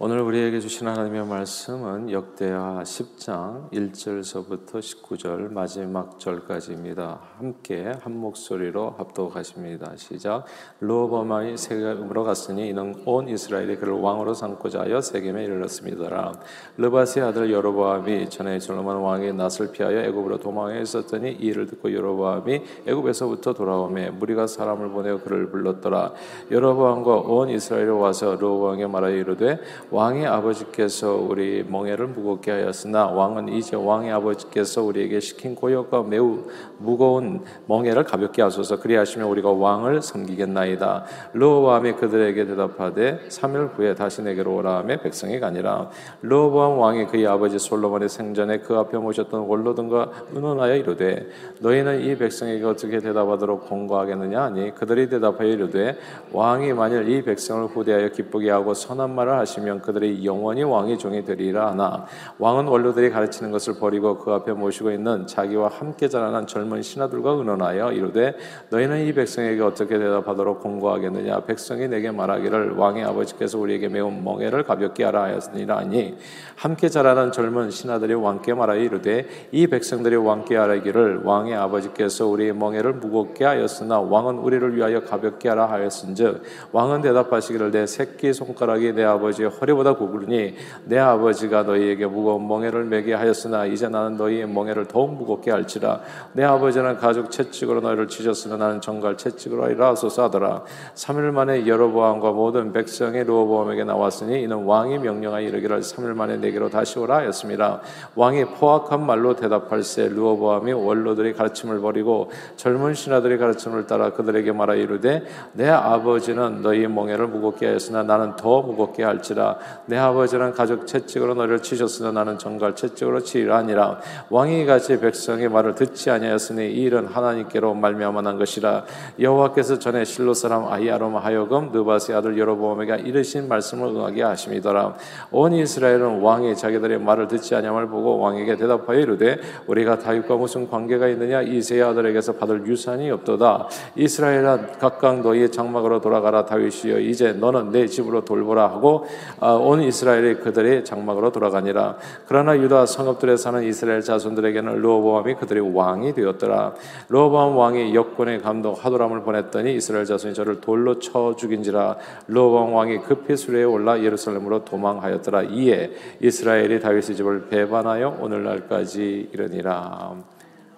[0.00, 7.18] 오늘 우리에게 주신 하나님의 말씀은 역대하 10장 1절서부터 19절 마지막 절까지입니다.
[7.36, 9.96] 함께 한 목소리로 합독하십니다.
[9.96, 10.44] 시작.
[10.78, 16.38] 르호보암이 세겜으로 갔으니 이는 온 이스라엘이 그를 왕으로 삼고자 하여 세겜에 이르렀습니다.
[16.76, 22.62] 느밧의 아들 여로보암이 전에 솔로몬 왕의 낯을 피하여 애굽으로 도망해 있었더니 이 일을 듣고 여로보암이
[22.86, 26.12] 애굽에서부터 돌아오매 무리가 사람을 보내어 그를 불렀더라.
[26.52, 29.58] 여로보암과 온 이스라엘이 와서 로보암에게 말하여 이르되
[29.90, 36.44] 왕의 아버지께서 우리 멍에를 무겁게 하였으나 왕은 이제 왕의 아버지께서 우리에게 시킨 고역과 매우
[36.76, 38.80] 무거운 멍에를 가볍게 하소서.
[38.80, 41.04] 그리하시면 우리가 왕을 섬기겠나이다.
[41.32, 45.88] 로보암이 그들에게 대답하되 3일 후에 다시 내게로 오라 하며 백성이 가니라.
[46.20, 51.28] 로보암 왕이 그의 아버지 솔로몬의 생전에 그 앞에 모셨던 원로등과 의논하여 이르되
[51.60, 55.96] 너희는 이 백성에게 어떻게 대답하도록 공고하겠느냐 하니 그들이 대답하여 이르되
[56.32, 61.24] 왕이 만일 이 백성을 후대하여 기쁘게 하고 선한 말을 하시면 하면 그들이 영원히 왕의 종이
[61.24, 62.06] 되리라 하나
[62.38, 67.92] 왕은 원로들이 가르치는 것을 버리고 그 앞에 모시고 있는 자기와 함께 자라난 젊은 신하들과 의논하여
[67.92, 68.34] 이르되
[68.70, 71.40] 너희는 이 백성에게 어떻게 대답하도록 공고하겠느냐?
[71.40, 76.16] 백성이 내게 말하기를 왕의 아버지께서 우리에게 매우 멍에를 가볍게 하라 하였으니라 하니
[76.56, 82.94] 함께 자라난 젊은 신하들이 왕께 말하여 이르되 이 백성들이 왕께 하라기를 왕의 아버지께서 우리의 멍에를
[82.94, 89.50] 무겁게 하였으나 왕은 우리를 위하여 가볍게 하라 하였은즉 왕은 대답하시기를 내 새끼 손가락이 내 아버지의
[89.50, 95.14] 허리 허리보다 구부르니 내 아버지가 너희에게 무거운 멍에를 매게 하였으나 이제 나는 너희의 멍에를 더욱
[95.14, 96.00] 무겁게 할지라.
[96.32, 100.62] 내 아버지는 가죽 채찍으로 너희를 치셨으나 나는 정갈 채찍으로 하리라 하소서 하더라.
[100.94, 106.98] 3일 만에 여로보암과 모든 백성이 로보암에게 나왔으니 이는 왕이 명령하여 이르기를 3일 만에 내게로 다시
[106.98, 107.80] 오라 하였습니다.
[108.14, 115.22] 왕이 포악한 말로 대답할세 루어보암이 원로들이 가르침을 버리고 젊은 신하들이 가르침을 따라 그들에게 말하 이르되
[115.52, 121.62] 내 아버지는 너희 멍에를 무겁게 하였으나 나는 더 무겁게 할지라 내 아버지는 가족 채찍으로 너를
[121.62, 123.98] 치셨으나 나는 정갈 채찍으로 치리라 아니라.
[124.30, 128.84] 왕이 같이 백성의 말을 듣지 아니하였으니 이 일은 하나님께로 말미암아 난 것이라.
[129.20, 134.94] 여호와께서 전에 실로 사람 아이아롬 하여금 느바스의 아들 여로보암에게 이르신 말씀을 응하게 하심이더라.
[135.30, 141.08] 온 이스라엘은 왕이 자기들의 말을 듣지 아니함을 보고 왕에게 대답하여 이르되 우리가 다윗과 무슨 관계가
[141.08, 141.42] 있느냐?
[141.42, 143.68] 이세의 아들에게서 받을 유산이 없도다.
[143.96, 146.44] 이스라엘아 각각 너희의 장막으로 돌아가라.
[146.44, 149.06] 다윗이여 이제 너는 내 집으로 돌보라 하고
[149.40, 151.96] 아, 온 이스라엘이 그들의 장막으로 돌아가니라.
[152.26, 156.74] 그러나 유다 성읍들에 사는 이스라엘 자손들에게는 로보암이 그들의 왕이 되었더라.
[157.08, 161.96] 로보암 왕이 역군의 감독 하도람을 보냈더니 이스라엘 자손이 저를 돌로 쳐 죽인지라.
[162.26, 165.42] 로보암 왕이 급히 수레에 올라 예루살렘으로 도망하였더라.
[165.42, 170.16] 이에 이스라엘이 다윗의 집을 배반하여 오늘날까지 이르니라.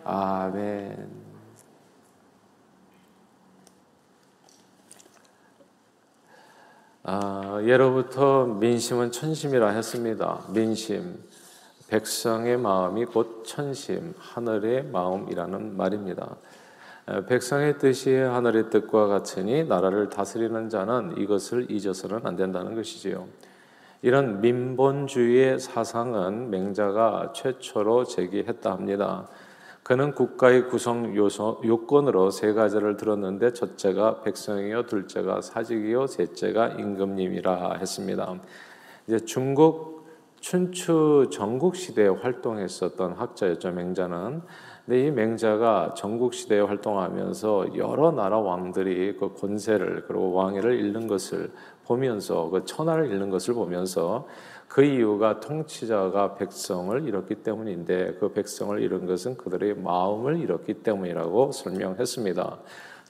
[0.04, 1.19] 아멘.
[7.02, 10.40] 아, 예로부터 민심은 천심이라 했습니다.
[10.52, 11.18] 민심,
[11.88, 16.36] 백성의 마음이 곧 천심, 하늘의 마음이라는 말입니다.
[17.26, 23.26] 백성의 뜻이 하늘의 뜻과 같으니 나라를 다스리는 자는 이것을 잊어서는 안 된다는 것이지요.
[24.02, 29.26] 이런 민본주의의 사상은 맹자가 최초로 제기했다 합니다.
[29.82, 38.40] 그는 국가의 구성 요소, 요건으로 세 가지를 들었는데 첫째가 백성이요, 둘째가 사직이요, 셋째가 임금님이라 했습니다.
[39.06, 40.00] 이제 중국
[40.40, 44.42] 춘추 전국 시대에 활동했었던 학자였죠 맹자는.
[44.86, 51.52] 근데 이 맹자가 전국 시대에 활동하면서 여러 나라 왕들이 그 권세를 그리고 왕위를 잃는 것을
[51.84, 54.26] 보면서 그 천하를 잃는 것을 보면서
[54.70, 62.58] 그 이유가 통치자가 백성을 잃었기 때문인데 그 백성을 잃은 것은 그들의 마음을 잃었기 때문이라고 설명했습니다.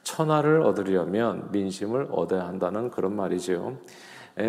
[0.02, 3.76] 천하를 얻으려면 민심을 얻어야 한다는 그런 말이죠.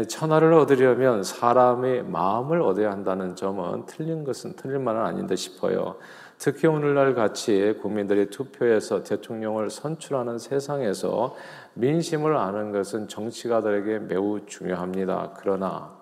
[0.07, 5.97] 천하를 얻으려면 사람의 마음을 얻어야 한다는 점은 틀린 것은 틀린 말은 아닌데 싶어요.
[6.37, 11.35] 특히 오늘날 같이 국민들이 투표해서 대통령을 선출하는 세상에서
[11.73, 15.33] 민심을 아는 것은 정치가들에게 매우 중요합니다.
[15.35, 16.00] 그러나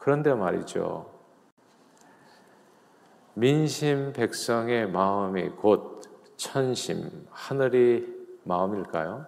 [0.00, 1.06] 그런데 말이죠.
[3.34, 6.02] 민심 백성의 마음이 곧
[6.36, 8.06] 천심, 하늘이
[8.44, 9.26] 마음일까요?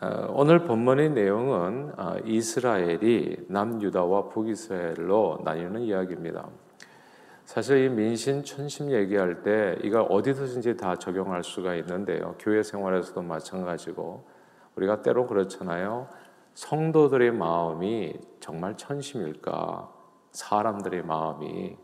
[0.00, 6.48] 어, 오늘 본문의 내용은 어, 이스라엘이 남유다와 북이스라엘로 나뉘는 이야기입니다.
[7.46, 12.36] 사실 이 민심, 천심 얘기할 때 이가 어디서든지 다 적용할 수가 있는데요.
[12.38, 14.22] 교회 생활에서도 마찬가지고
[14.76, 16.08] 우리가 때로 그렇잖아요.
[16.58, 19.92] 성도들의 마음이 정말 천심일까?
[20.32, 21.76] 사람들의 마음이.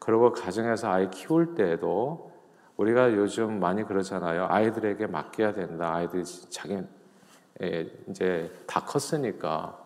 [0.00, 2.32] 그리고 가정에서 아이 키울 때에도
[2.78, 4.48] 우리가 요즘 많이 그러잖아요.
[4.50, 5.94] 아이들에게 맡겨야 된다.
[5.94, 6.82] 아이들이 자기
[8.08, 9.78] 이제 다 컸으니까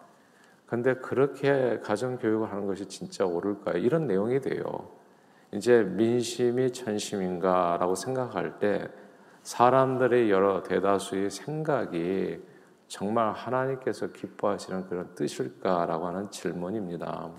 [0.65, 3.77] 근데 그렇게 가정 교육을 하는 것이 진짜 옳을까요?
[3.77, 4.89] 이런 내용이 돼요.
[5.53, 8.89] 이제 민심이 천심인가라고 생각할 때
[9.43, 12.49] 사람들의 여러 대다수의 생각이
[12.91, 17.31] 정말 하나님께서 기뻐하시는 그런 뜻일까라고 하는 질문입니다.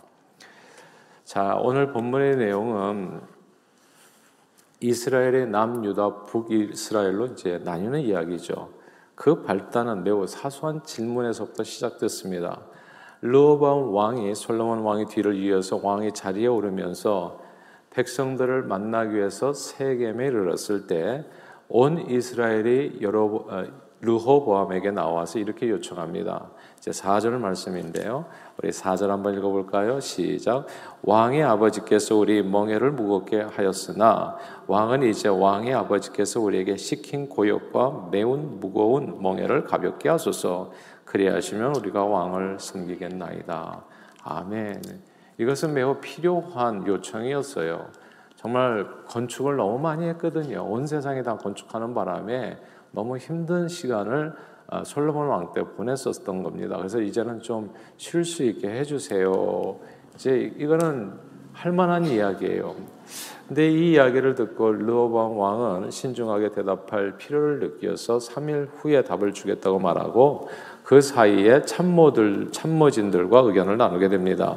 [1.25, 3.19] 자, 오늘 본문의 내용은
[4.80, 8.69] 이스라엘의 남유다 북이스라엘로 이제 나뉘는 이야기죠.
[9.13, 12.62] 그 발단은 매우 사소한 질문에서부터 시작됐습니다.
[13.19, 17.44] 르호보암 왕이 솔로몬 왕의 뒤를 이어서 왕의 자리에 오르면서
[17.89, 21.25] 백성들을 만나기 위해서 세겜에 이르렀을 때
[21.74, 23.45] 온 이스라엘이 여러
[24.01, 26.50] 르호보암에게 나와서 이렇게 요청합니다.
[26.77, 28.25] 이제 4절 말씀인데요.
[28.57, 30.00] 우리 4절 한번 읽어볼까요?
[30.00, 30.65] 시작.
[31.03, 34.38] 왕의 아버지께서 우리 멍에를 무겁게 하였으나
[34.68, 40.71] 왕은 이제 왕의 아버지께서 우리에게 시킨 고역과 매운 무거운 멍에를 가볍게 하소서.
[41.06, 43.83] 그리하시면 우리가 왕을 섬기겠나이다.
[44.24, 44.81] 아멘.
[45.38, 47.88] 이것은 매우 필요한 요청이었어요.
[48.36, 50.63] 정말 건축을 너무 많이 했거든요.
[50.63, 52.57] 온 세상에 다 건축하는 바람에
[52.91, 54.33] 너무 힘든 시간을
[54.67, 56.77] 아, 솔로몬 왕 때 보냈었던 겁니다.
[56.77, 59.75] 그래서 이제는 좀 쉴 수 있게 해주세요.
[60.15, 61.11] 이제 이거는
[61.53, 62.73] 할 만한 이야기예요.
[63.47, 70.47] 근데 이 이야기를 듣고 르호보암 왕은 신중하게 대답할 필요를 느껴서 3일 후에 답을 주겠다고 말하고
[70.83, 74.55] 그 사이에 참모들 참모진들과 의견을 나누게 됩니다.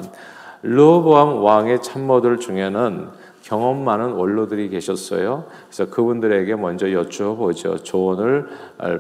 [0.63, 3.09] 르호보암 왕의 참모들 중에는
[3.45, 5.45] 경험 많은 원로들이 계셨어요.
[5.69, 7.83] 그래서 그분들에게 먼저 여쭈어보죠.
[7.83, 8.49] 조언을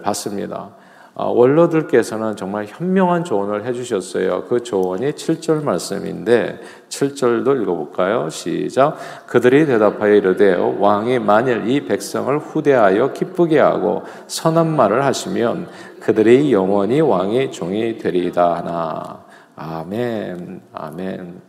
[0.02, 0.70] 받습니다.
[1.16, 4.44] 아, 원로들께서는 정말 현명한 조언을 해주셨어요.
[4.48, 6.60] 그 조언이 7절 말씀인데
[6.90, 8.28] 7절도 읽어볼까요?
[8.28, 8.98] 시작.
[9.26, 15.68] 그들이 대답하여 이르되 왕이 만일 이 백성을 후대하여 기쁘게 하고 선한 말을 하시면
[16.00, 19.24] 그들이 영원히 왕의 종이 되리이다 하나.
[19.56, 20.60] 아멘.
[20.74, 21.40] 아멘.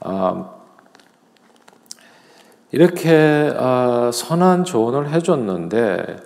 [0.00, 0.59] 아,
[2.72, 6.16] 이렇게 아, 선한 조언을 해줬는데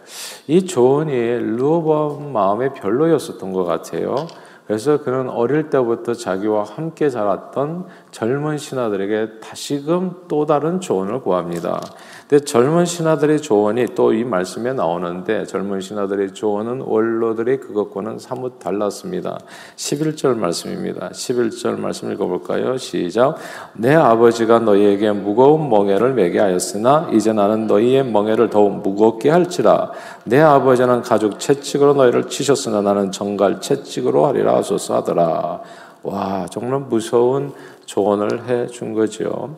[0.46, 4.26] 이 조언이 르호보암 마음에 별로였었던 것 같아요.
[4.66, 11.82] 그래서 그는 어릴 때부터 자기와 함께 자랐던 젊은 신하들에게 다시금 또 다른 조언을 구합니다.
[12.26, 19.38] 근데 젊은 신하들의 조언이 또 이 말씀에 나오는데 젊은 신하들의 조언은 원로들의 그것과는 사뭇 달랐습니다.
[19.76, 21.10] 11절 말씀입니다.
[21.10, 22.76] 11절 말씀 읽어볼까요?
[22.76, 23.36] 시작.
[23.74, 29.90] 내 아버지가 너희에게 무거운 멍에를 매게 하였으나 이제 나는 너희의 멍에를 더욱 무겁게 할지라.
[30.24, 35.60] 내 아버지는 가죽 채찍으로 너희를 치셨으나 나는 정갈 채찍으로 하리라 하소서 하더라.
[36.02, 37.52] 와 정말 무서운
[37.86, 39.56] 조언을 해 준 거죠.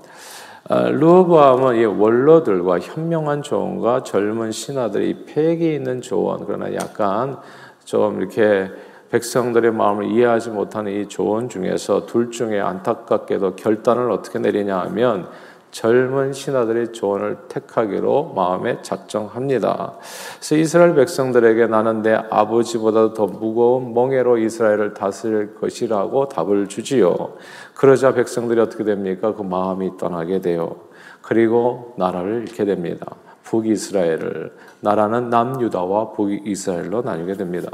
[0.69, 7.37] 아, 르호보암은 이 원로들과 현명한 조언과 젊은 신하들이 폐기 있는 조언 그러나 약간
[7.85, 8.69] 좀 이렇게
[9.11, 15.29] 백성들의 마음을 이해하지 못하는 이 조언 중에서 둘 중에 안타깝게도 결단을 어떻게 내리냐 하면
[15.77, 19.93] 젊은 신하들의 조언을 택하기로 마음에 작정합니다.
[20.39, 27.35] 그래서 이스라엘 백성들에게 나는 내 아버지보다 더 무거운 멍에로 이스라엘을 다스릴 것이라고 답을 주지요.
[27.75, 29.35] 그러자 백성들이 어떻게 됩니까?
[29.35, 30.77] 그 마음이 떠나게 돼요.
[31.21, 33.15] 그리고 나라를 잃게 됩니다.
[33.43, 37.69] 북이스라엘을 나라는 남유다와 북이스라엘로 나뉘게 됩니다.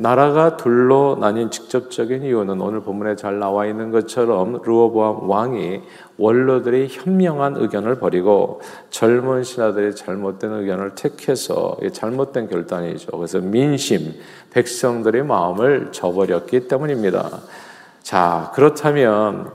[0.00, 5.82] 나라가 둘로 나뉜 직접적인 이유는 오늘 본문에 잘 나와 있는 것처럼 르호보암 왕이
[6.18, 13.10] 원로들의 현명한 의견을 버리고 젊은 신하들의 잘못된 의견을 택해서 잘못된 결단이죠.
[13.10, 14.14] 그래서 민심,
[14.52, 17.40] 백성들의 마음을 저버렸기 때문입니다.
[18.02, 19.50] 자, 그렇다면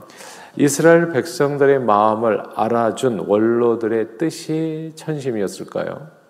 [0.56, 6.23] 이스라엘 백성들의 마음을 알아준 원로들의 뜻이 천심이었을까요?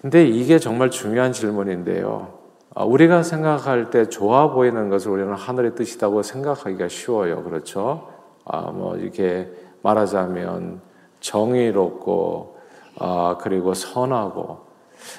[0.00, 2.38] 근데 이게 정말 중요한 질문인데요.
[2.74, 7.42] 아, 우리가 생각할 때 좋아 보이는 것을 우리는 하늘의 뜻이라고 생각하기가 쉬워요.
[7.42, 8.08] 그렇죠?
[8.44, 9.50] 아, 뭐, 이렇게
[9.82, 10.80] 말하자면
[11.18, 12.58] 정의롭고,
[13.00, 14.68] 아, 그리고 선하고.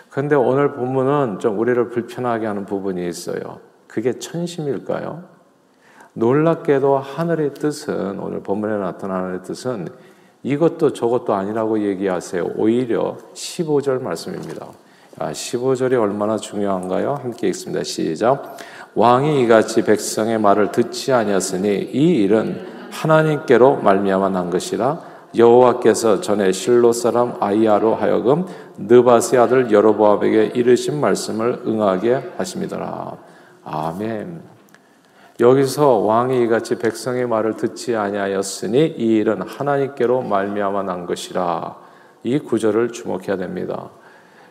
[0.09, 3.59] 근데 오늘 본문은 좀 우리를 불편하게 하는 부분이 있어요.
[3.87, 5.23] 그게 천심일까요?
[6.13, 9.89] 놀랍게도 하늘의 뜻은, 오늘 본문에 나타나는 뜻은
[10.43, 12.51] 이것도 저것도 아니라고 얘기하세요.
[12.55, 14.67] 오히려 15절 말씀입니다.
[15.17, 17.15] 아, 15절이 얼마나 중요한가요?
[17.15, 17.83] 함께 읽습니다.
[17.83, 18.57] 시작.
[18.95, 25.01] 왕이 이같이 백성의 말을 듣지 아니하으니 이 일은 하나님께로 말미암아 난 것이라
[25.35, 28.45] 여호와께서 전에 실로 사람 아이야로 하여금
[28.77, 33.17] 느바스의 아들 여로보암에게 이르신 말씀을 응하게 하심이더라.
[33.63, 34.58] 아멘.
[35.39, 41.77] 여기서 왕이 이같이 백성의 말을 듣지 아니하였으니 이 일은 하나님께로 말미암아 난 것이라.
[42.23, 43.89] 이 구절을 주목해야 됩니다.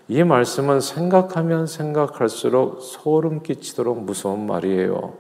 [0.09, 5.13] 이 말씀은 생각하면 생각할수록 소름 끼치도록 무서운 말이에요.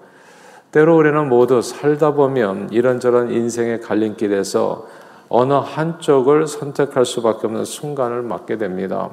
[0.73, 4.87] 때로 우리는 모두 살다 보면 이런저런 인생의 갈림길에서
[5.29, 9.11] 어느 한쪽을 선택할 수밖에 없는 순간을 맞게 됩니다.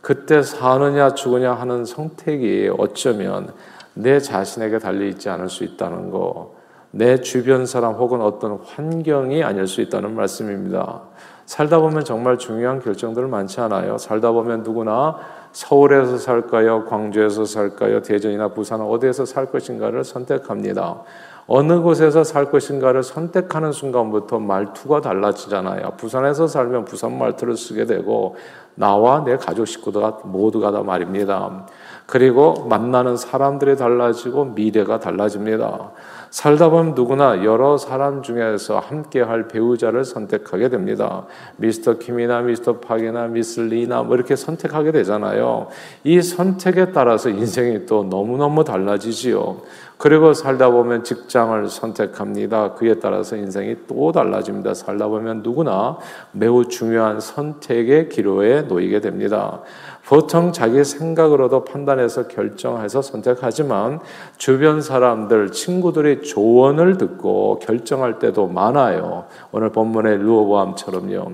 [0.00, 3.52] 그때 사느냐 죽으냐 하는 선택이 어쩌면
[3.94, 6.54] 내 자신에게 달려 있지 않을 수 있다는 거,
[6.90, 11.02] 내 주변 사람 혹은 어떤 환경이 아닐 수 있다는 말씀입니다.
[11.44, 13.98] 살다 보면 정말 중요한 결정들 많지 않아요.
[13.98, 15.16] 살다 보면 누구나
[15.52, 16.84] 서울에서 살까요?
[16.84, 18.02] 광주에서 살까요?
[18.02, 21.02] 대전이나 부산 어디에서 살 것인가를 선택합니다.
[21.50, 25.94] 어느 곳에서 살 것인가를 선택하는 순간부터 말투가 달라지잖아요.
[25.96, 28.36] 부산에서 살면 부산 말투를 쓰게 되고
[28.74, 31.66] 나와 내 가족 식구가 모두가 다 말입니다.
[32.06, 35.90] 그리고 만나는 사람들이 달라지고 미래가 달라집니다.
[36.30, 41.26] 살다 보면 누구나 여러 사람 중에서 함께 할 배우자를 선택하게 됩니다.
[41.56, 45.68] 미스터 킴이나 미스터 팍이나 미스 리나 뭐 이렇게 선택하게 되잖아요.
[46.04, 49.62] 이 선택에 따라서 인생이 또 너무너무 달라지지요.
[49.96, 52.74] 그리고 살다 보면 직장을 선택합니다.
[52.74, 54.74] 그에 따라서 인생이 또 달라집니다.
[54.74, 55.98] 살다 보면 누구나
[56.32, 59.60] 매우 중요한 선택의 기로에 놓이게 됩니다.
[60.08, 64.00] 보통 자기 생각으로도 판단해서 결정해서 선택하지만
[64.38, 69.26] 주변 사람들, 친구들의 조언을 듣고 결정할 때도 많아요.
[69.52, 71.32] 오늘 본문의 루어보암처럼요.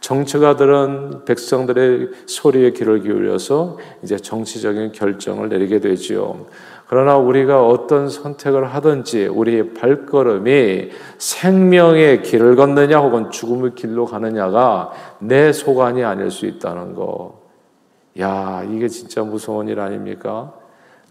[0.00, 6.44] 정치가들은 백성들의 소리에 귀를 기울여서 이제 정치적인 결정을 내리게 되지요.
[6.88, 15.54] 그러나 우리가 어떤 선택을 하든지 우리의 발걸음이 생명의 길을 걷느냐 혹은 죽음의 길로 가느냐가 내
[15.54, 17.39] 소관이 아닐 수 있다는 거.
[18.18, 20.52] 야, 이게 진짜 무서운 일 아닙니까?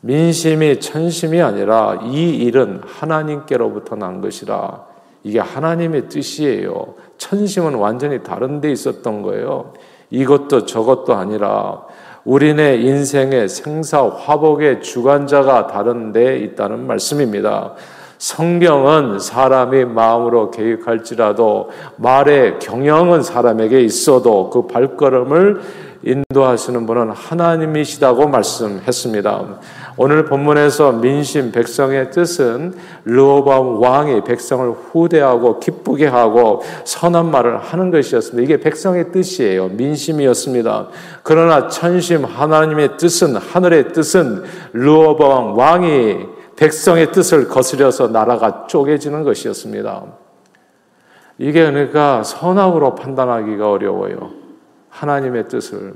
[0.01, 4.85] 민심이 천심이 아니라 이 일은 하나님께로부터 난 것이라.
[5.23, 6.95] 이게 하나님의 뜻이에요.
[7.17, 9.73] 천심은 완전히 다른 데 있었던 거예요.
[10.09, 11.83] 이것도 저것도 아니라
[12.23, 17.73] 우리네 인생의 생사 화복의 주관자가 다른 데 있다는 말씀입니다.
[18.17, 25.61] 성경은 사람이 마음으로 계획할지라도 말의 경영은 사람에게 있어도 그 발걸음을
[26.03, 29.59] 인도하시는 분은 하나님이시다고 말씀했습니다.
[29.97, 38.43] 오늘 본문에서 민심 백성의 뜻은 르호밤 왕이 백성을 후대하고 기쁘게 하고 선한 말을 하는 것이었습니다.
[38.43, 39.67] 이게 백성의 뜻이에요.
[39.69, 40.87] 민심이었습니다.
[41.23, 50.03] 그러나 천심 하나님의 뜻은 하늘의 뜻은 르호밤 왕이 백성의 뜻을 거스려서 나라가 쪼개지는 것이었습니다.
[51.37, 54.38] 이게 그러니까 선악으로 판단하기가 어려워요.
[54.89, 55.93] 하나님의 뜻을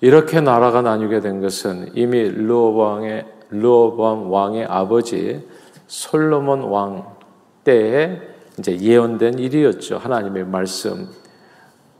[0.00, 5.46] 이렇게 나라가 나뉘게 된 것은 이미 르호방의 르호방 왕의 아버지
[5.86, 7.16] 솔로몬 왕
[7.64, 8.20] 때에
[8.58, 9.98] 이제 예언된 일이었죠.
[9.98, 11.08] 하나님의 말씀.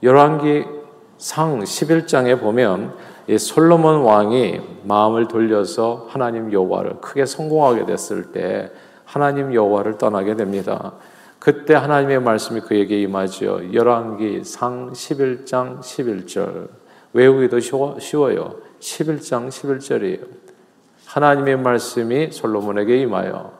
[0.02, 0.64] 열왕기
[1.18, 2.94] 상 11장에 보면
[3.28, 8.70] 이 솔로몬 왕이 마음을 돌려서 하나님 여호와를 크게 성공하게 됐을 때
[9.04, 10.92] 하나님 여호와를 떠나게 됩니다.
[11.46, 13.72] 그때 하나님의 말씀이 그에게 임하지요.
[13.72, 16.68] 열왕기 상 11장 11절.
[17.12, 20.26] 외우기도 쉬워, 요 11장 11절이에요.
[21.06, 23.52] 하나님의 말씀이 솔로몬에게 임하여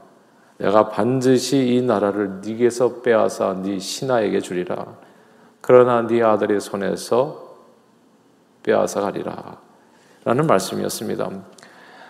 [0.58, 4.96] 내가 반드시 이 나라를 네게서 빼앗아 네 신하에게 주리라.
[5.60, 7.54] 그러나 네 아들의 손에서
[8.64, 9.58] 빼앗아 가리라.
[10.24, 11.30] 라는 말씀이었습니다.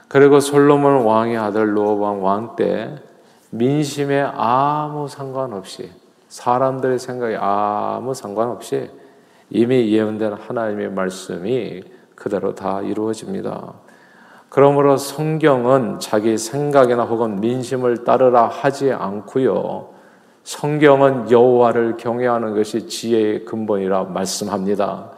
[0.08, 2.96] 그리고 솔로몬 왕의 아들 로밤 왕때
[3.56, 5.90] 민심에 아무 상관없이
[6.28, 8.90] 사람들의 생각에 아무 상관없이
[9.50, 11.82] 이미 예언된 하나님의 말씀이
[12.14, 13.74] 그대로 다 이루어집니다.
[14.48, 19.90] 그러므로 성경은 자기 생각이나 혹은 민심을 따르라 하지 않고요.
[20.44, 25.10] 성경은 여호와를 경외하는 것이 지혜의 근본이라 말씀합니다.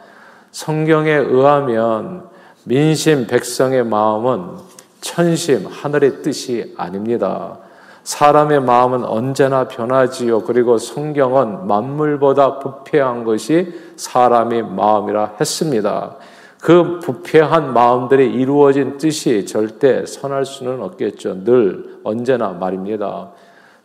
[0.51, 2.27] 성경에 의하면
[2.65, 4.57] 민심 백성의 마음은
[5.01, 7.59] 천심 하늘의 뜻이 아닙니다.
[8.09, 10.41] 사람의 마음은 언제나 변하지요.
[10.41, 16.15] 그리고 성경은 만물보다 부패한 것이 사람의 마음이라 했습니다.
[16.59, 21.43] 그 부패한 마음들이 이루어진 뜻이 절대 선할 수는 없겠죠.
[21.43, 23.29] 늘 언제나 말입니다.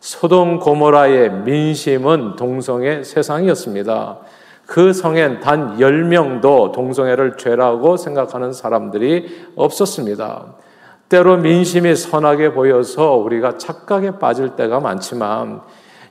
[0.00, 4.16] 소돔 고모라의 민심은 동성애 세상이었습니다.
[4.64, 10.63] 그 성엔 단 10명도 동성애를 죄라고 생각하는 사람들이 없었습니다.
[11.08, 15.60] 때로 민심이 선하게 보여서 우리가 착각에 빠질 때가 많지만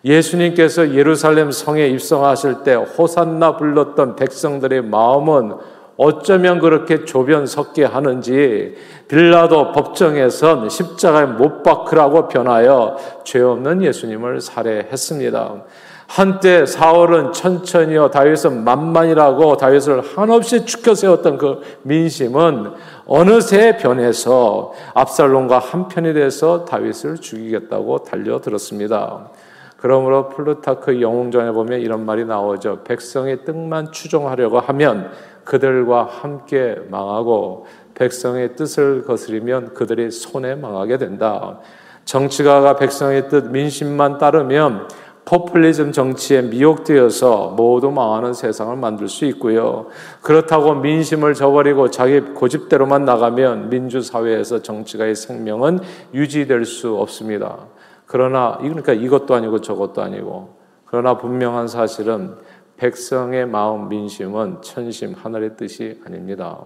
[0.06, 5.54] 예수님께서 예루살렘 성에 입성하실 때 호산나 불렀던 백성들의 마음은
[5.96, 8.76] 어쩌면 그렇게 조변 섞게 하는지
[9.08, 15.64] 빌라도 법정에선 십자가에 못 박으라고 변하여 죄 없는 예수님을 살해했습니다.
[16.13, 22.72] 한때 사울은 천천히요 다윗은 만만이라고 다윗을 한없이 축혀 세웠던 그 민심은
[23.08, 29.32] 어느새 변해서 압살롬과 한편이 돼서 다윗을 죽이겠다고 달려들었습니다.
[29.77, 32.84] 그러므로 플루타크 영웅전에 보면 이런 말이 나오죠.
[32.84, 35.10] 백성의 뜻만 추종하려고 하면
[35.43, 37.65] 그들과 함께 망하고
[37.96, 41.58] 백성의 뜻을 거스리면 그들이 손에 망하게 된다.
[42.05, 44.88] 정치가가 백성의 뜻 민심만 따르면
[45.25, 49.88] 포퓰리즘 정치에 미혹되어서 모두 망하는 세상을 만들 수 있고요.
[50.22, 55.80] 그렇다고 민심을 저버리고 자기 고집대로만 나가면 민주사회에서 정치가의 생명은
[56.13, 57.58] 유지될 수 없습니다.
[58.06, 62.36] 그러나, 그러니까 이것도 아니고 저것도 아니고, 그러나 분명한 사실은
[62.77, 66.60] 백성의 마음 민심은 천심 하늘의 뜻이 아닙니다.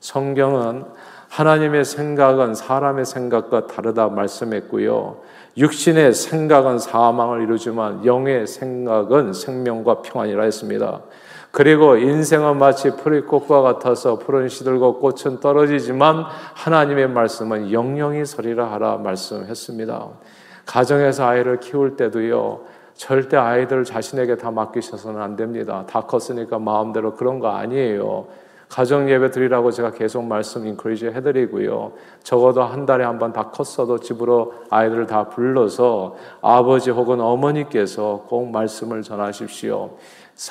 [0.00, 0.84] 성경은
[1.30, 5.16] 하나님의 생각은 사람의 생각과 다르다 말씀했고요.
[5.56, 11.00] 육신의 생각은 사망을 이루지만 영의 생각은 생명과 평안이라 했습니다.
[11.52, 20.08] 그리고 인생은 마치 풀이꽃과 같아서 푸른 시들고 꽃은 떨어지지만 하나님의 말씀은 영영이 서리라 하라 말씀했습니다.
[20.66, 22.60] 가정에서 아이를 키울 때도요.
[22.94, 25.84] 절대 아이들 자신에게 다 맡기셔서는 안 됩니다.
[25.88, 28.26] 다 컸으니까 마음대로 그런 거 아니에요.
[28.70, 31.92] 가정 예배 드리라고 제가 계속 말씀 인크리지 해드리고요.
[32.22, 38.50] 적어도 한 달에 한 번 다 컸어도 집으로 아이들을 다 불러서 아버지 혹은 어머니께서 꼭
[38.50, 39.90] 말씀을 전하십시오.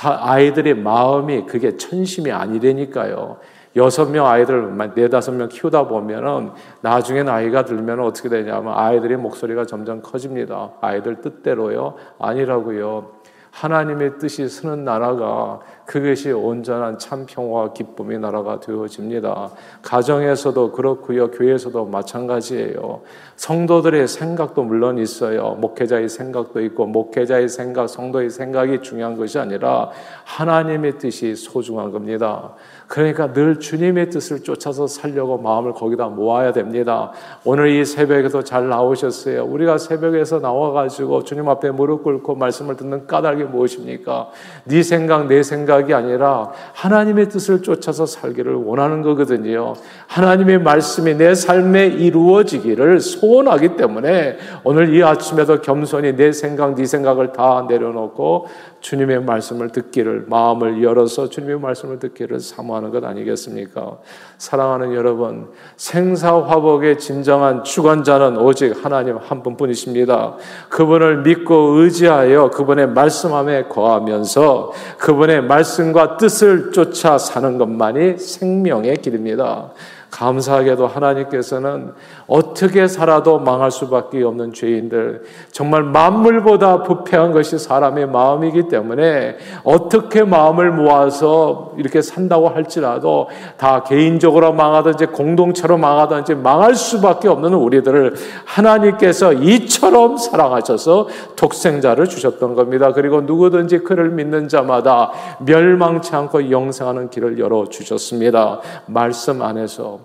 [0.04, 3.38] 아이들의 마음이 그게 천심이 아니라니까요.
[3.76, 10.02] 여섯 명 아이들, 네다섯 명 키우다 보면은 나중에 나이가 들면 어떻게 되냐면 아이들의 목소리가 점점
[10.02, 10.72] 커집니다.
[10.82, 11.94] 아이들 뜻대로요?
[12.20, 13.20] 아니라고요.
[13.52, 19.50] 하나님의 뜻이 쓰는 나라가 그것이 온전한 참 평화와 기쁨의 나라가 되어집니다.
[19.82, 21.32] 가정에서도 그렇고요.
[21.32, 23.02] 교회에서도 마찬가지예요.
[23.38, 25.58] 성도들의 생각도 물론 있어요.
[25.60, 29.90] 목회자의 생각도 있고 목회자의 생각, 성도의 생각이 중요한 것이 아니라
[30.26, 32.54] 하나님의 뜻이 소중한 겁니다.
[32.90, 37.12] 그러니까 늘 주님의 뜻을 쫓아서 살려고 마음을 거기다 모아야 됩니다.
[37.46, 39.46] 오늘 이 새벽에도 잘 나오셨어요.
[39.46, 44.32] 우리가 새벽에서 나와 가지고 주님 앞에 무릎 꿇고 말씀을 듣는 까닭이 무엇입니까?
[44.66, 45.44] 네 생각, 내
[45.80, 49.74] 생각이 아니라 하나님의 뜻을 쫓아서 살기를 원하는 거거든요.
[50.08, 57.32] 하나님의 말씀이 내 삶에 이루어지기를 소원하기 때문에 오늘 이 아침에도 겸손히 내 생각, 네 생각을
[57.32, 58.48] 다 내려놓고
[58.82, 64.00] 주님의 말씀을 듣기를 마음을 열어서 주님의 말씀을 듣기를 사모하는 것 아니겠습니까?
[64.38, 70.36] 사랑하는 여러분, 생사화복의 진정한 주관자는 오직 하나님 한 분뿐이십니다.
[70.70, 79.72] 그분을 믿고 의지하여 그분의 말씀함에 거하면서 그분의 말씀과 뜻을 쫓아 사는 것만이 생명의 길입니다.
[80.12, 81.94] 감사하게도 하나님께서는
[82.28, 90.72] 어떻게 살아도 망할 수밖에 없는 죄인들, 정말 만물보다 부패한 것이 사람의 마음이기 때문에 어떻게 마음을
[90.72, 100.18] 모아서 이렇게 산다고 할지라도 다 개인적으로 망하든지 공동체로 망하든지 망할 수밖에 없는 우리들을 하나님께서 이처럼
[100.18, 102.94] 사랑하셔서 독생자를 주셨던 겁니다.
[102.94, 105.12] 그리고 누구든지 그를 믿는 자마다
[105.46, 108.60] 멸망치 않고 영생하는 길을 열어 주셨습니다.
[108.88, 110.00] 말씀 안에서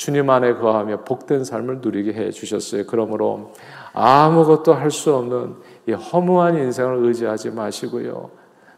[0.00, 2.84] 주님 안에 거하며 복된 삶을 누리게 해 주셨어요.
[2.86, 3.52] 그러므로
[3.92, 8.30] 아무것도 할 수 없는 이 허무한 인생을 의지하지 마시고요.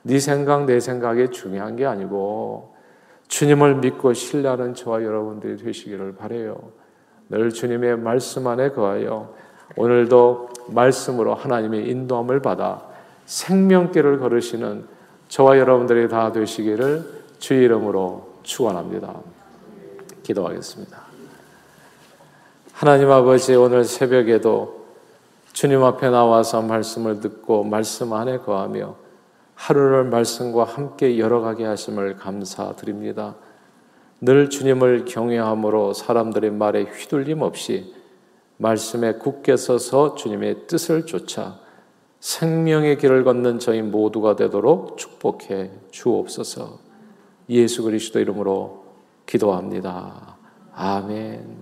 [0.03, 2.75] 네 생각 내 생각이 중요한 게 아니고
[3.29, 6.57] 주님을 믿고 신뢰하는 저와 여러분들이 되시기를 바래요.
[7.29, 9.33] 늘 주님의 말씀 안에 거하여
[9.77, 12.83] 오늘도 말씀으로 하나님의 인도함을 받아
[13.27, 14.87] 생명길을 걸으시는
[15.29, 17.05] 저와 여러분들이 다 되시기를
[17.39, 19.21] 주 이름으로 축원합니다.
[20.25, 21.12] 기도하겠습니다.
[22.83, 24.87] 하나님 아버지 오늘 새벽에도
[25.53, 28.97] 주님 앞에 나와서 말씀을 듣고 말씀 안에 거하며
[29.55, 33.37] 하루를 말씀과 함께 열어가게 하심을 감사드립니다.
[34.21, 37.95] 늘 주님을 경외함으로 사람들의 말에 휘둘림 없이
[38.57, 41.61] 말씀에 굳게 서서 주님의 뜻을 쫓아
[42.18, 46.81] 생명의 길을 걷는 저희 모두가 되도록 축복해 주옵소서.
[47.49, 48.87] 예수 그리스도 이름으로
[49.27, 50.37] 기도합니다.
[50.75, 51.62] 아멘.